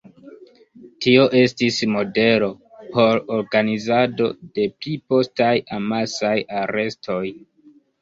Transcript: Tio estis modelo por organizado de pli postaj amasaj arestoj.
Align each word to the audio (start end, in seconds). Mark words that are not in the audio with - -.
Tio 1.05 1.25
estis 1.41 1.77
modelo 1.97 2.49
por 2.97 3.23
organizado 3.37 4.33
de 4.43 4.69
pli 4.81 4.97
postaj 5.15 5.55
amasaj 5.81 6.37
arestoj. 6.67 7.25